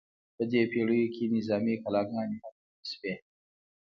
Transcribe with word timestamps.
په 0.35 0.43
دې 0.51 0.61
پیړیو 0.71 1.11
کې 1.15 1.31
نظامي 1.35 1.75
کلاګانې 1.83 2.37
هم 2.43 2.53
جوړې 2.61 2.85
شوې. 2.91 3.13